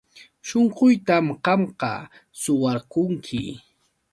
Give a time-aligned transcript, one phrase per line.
[0.47, 1.91] Shunquytam qamqa
[2.41, 3.41] suwarqunki.